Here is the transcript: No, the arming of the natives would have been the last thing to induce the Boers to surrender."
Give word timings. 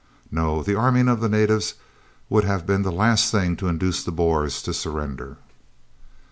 No, 0.31 0.63
the 0.63 0.73
arming 0.73 1.07
of 1.09 1.19
the 1.19 1.29
natives 1.29 1.75
would 2.27 2.43
have 2.43 2.65
been 2.65 2.81
the 2.81 2.91
last 2.91 3.31
thing 3.31 3.55
to 3.57 3.67
induce 3.67 4.03
the 4.03 4.11
Boers 4.11 4.63
to 4.63 4.73
surrender." 4.73 5.37